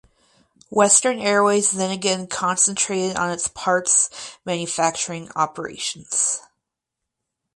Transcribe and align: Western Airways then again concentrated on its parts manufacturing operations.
Western 0.71 1.19
Airways 1.19 1.69
then 1.69 1.91
again 1.91 2.25
concentrated 2.25 3.15
on 3.17 3.29
its 3.29 3.47
parts 3.47 4.35
manufacturing 4.43 5.29
operations. 5.35 6.41